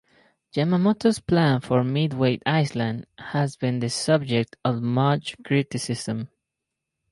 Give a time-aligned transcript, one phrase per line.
[0.55, 6.29] Yamamoto's plan for Midway Island has been the subject of much criticism.